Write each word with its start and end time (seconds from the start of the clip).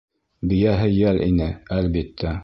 Бейәһе 0.53 0.87
йәл 0.95 1.21
ине, 1.25 1.49
әлбиттә. 1.79 2.33